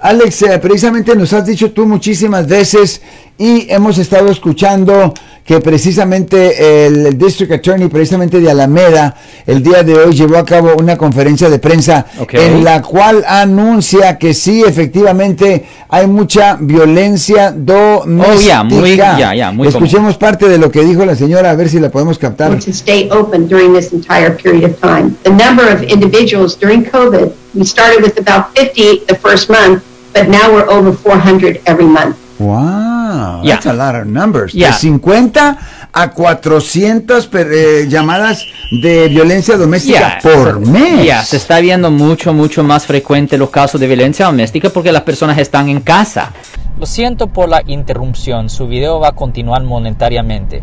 [0.00, 3.02] Alex, eh, precisamente nos has dicho tú muchísimas veces
[3.36, 9.16] y hemos estado escuchando que precisamente el, District Attorney, precisamente de Alameda,
[9.46, 14.16] el día de hoy llevó a cabo una conferencia de prensa en la cual anuncia
[14.16, 18.30] que sí, efectivamente, hay mucha violencia doméstica.
[18.30, 21.54] Oh, ya, muy, ya, ya, muy Escuchemos parte de lo que dijo la señora, a
[21.54, 22.58] ver si la podemos captar.
[22.58, 25.16] To stay open during this entire period of time.
[25.24, 29.82] The number of individuals during COVID, we started with about 50 the first month,
[30.12, 32.16] but now we're over 400 every month.
[32.38, 34.52] Wow, that's a lot of numbers.
[34.52, 35.58] De 50
[35.92, 41.04] a 400 eh, llamadas de violencia doméstica por mes.
[41.04, 45.02] Ya, se está viendo mucho, mucho más frecuente los casos de violencia doméstica porque las
[45.02, 46.32] personas están en casa.
[46.78, 50.62] Lo siento por la interrupción, su video va a continuar monetariamente.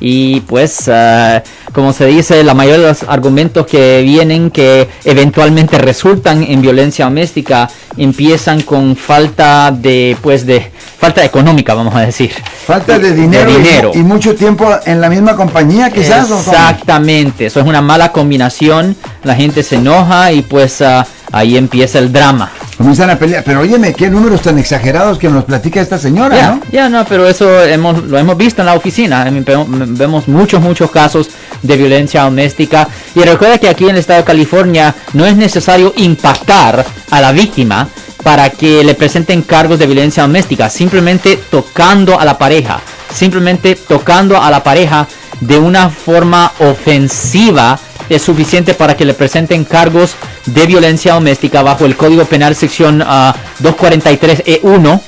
[0.00, 1.42] Y pues, ah,
[1.72, 7.04] como se dice, la mayoría de los argumentos que vienen que eventualmente resultan en violencia
[7.04, 12.32] doméstica empiezan con falta de, pues, de falta económica, vamos a decir.
[12.66, 16.30] Falta de dinero, Y, mucho tiempo en la misma compañía, quizás.
[16.30, 18.96] Exactamente, eso es una mala combinación.
[19.22, 22.50] La gente se enoja y pues ah, ahí empieza el drama.
[22.76, 23.44] Comienzan a pelear.
[23.44, 26.60] Pero óyeme, qué números tan exagerados que nos platica esta señora, ¿no?
[26.72, 29.26] Ya, no, pero eso hemos, lo hemos visto en la oficina.
[29.30, 31.30] Vemos muchos, muchos casos
[31.62, 32.88] de violencia doméstica.
[33.14, 37.32] Y recuerda que aquí en el estado de California no es necesario impactar a la
[37.32, 37.88] víctima
[38.22, 40.68] para que le presenten cargos de violencia doméstica.
[40.68, 42.80] Simplemente tocando a la pareja.
[43.12, 45.06] Simplemente tocando a la pareja
[45.40, 50.14] de una forma ofensiva es suficiente para que le presenten cargos
[50.46, 55.00] de violencia doméstica bajo el Código Penal sección 243E1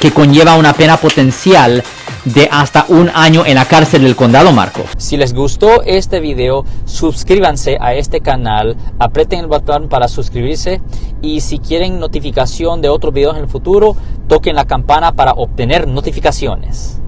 [0.00, 1.82] que conlleva una pena potencial
[2.24, 4.84] de hasta un año en la cárcel del condado Marco.
[4.96, 10.80] Si les gustó este video, suscríbanse a este canal, aprieten el botón para suscribirse
[11.20, 13.96] y si quieren notificación de otros videos en el futuro,
[14.28, 17.01] toquen la campana para obtener notificaciones.